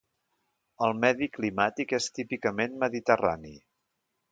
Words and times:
El 0.87 0.95
medi 1.03 1.27
climàtic 1.35 1.95
és 1.99 2.09
típicament 2.21 2.75
mediterrani. 2.87 3.57